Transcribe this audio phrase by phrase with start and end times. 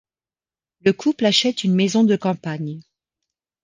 [0.83, 2.81] Le couple achète une maison de campagne.